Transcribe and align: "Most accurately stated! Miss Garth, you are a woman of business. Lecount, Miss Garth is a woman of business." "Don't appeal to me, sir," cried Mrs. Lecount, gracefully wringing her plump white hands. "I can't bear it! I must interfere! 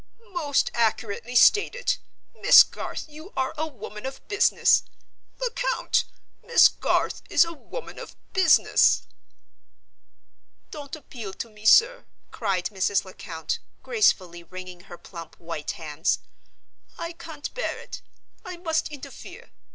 "Most 0.31 0.71
accurately 0.73 1.35
stated! 1.35 1.97
Miss 2.33 2.63
Garth, 2.63 3.05
you 3.07 3.31
are 3.37 3.53
a 3.55 3.67
woman 3.67 4.07
of 4.07 4.27
business. 4.27 4.81
Lecount, 5.39 6.05
Miss 6.41 6.67
Garth 6.69 7.21
is 7.29 7.45
a 7.45 7.53
woman 7.53 7.99
of 7.99 8.15
business." 8.33 9.03
"Don't 10.71 10.95
appeal 10.95 11.33
to 11.33 11.51
me, 11.51 11.67
sir," 11.67 12.05
cried 12.31 12.65
Mrs. 12.71 13.05
Lecount, 13.05 13.59
gracefully 13.83 14.41
wringing 14.41 14.85
her 14.89 14.97
plump 14.97 15.39
white 15.39 15.69
hands. 15.77 16.17
"I 16.97 17.11
can't 17.11 17.53
bear 17.53 17.77
it! 17.77 18.01
I 18.43 18.57
must 18.57 18.87
interfere! 18.87 19.51